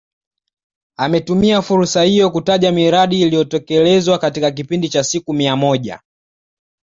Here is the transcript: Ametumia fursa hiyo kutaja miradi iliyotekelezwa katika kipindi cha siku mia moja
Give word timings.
Ametumia 0.97 1.61
fursa 1.61 2.03
hiyo 2.03 2.29
kutaja 2.31 2.71
miradi 2.71 3.21
iliyotekelezwa 3.21 4.17
katika 4.19 4.51
kipindi 4.51 4.89
cha 4.89 5.03
siku 5.03 5.33
mia 5.33 5.55
moja 5.55 5.99